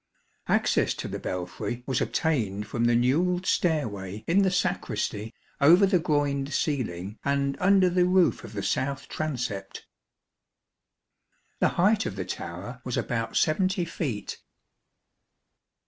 [0.47, 5.31] Access to the belfry was obtained from the newelled stairway in the sacristy
[5.61, 9.85] over the groined ceiling and under the roof of the south transept.
[11.59, 14.39] The height of the tower was about 70 feet.